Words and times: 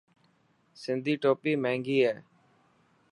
سنڌي 0.81 1.13
ٽوپي 1.23 1.51
مهنگي 1.63 1.97
هي. 2.05 2.13